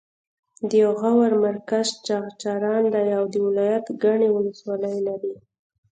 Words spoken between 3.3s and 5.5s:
دا ولایت ګڼې ولسوالۍ لري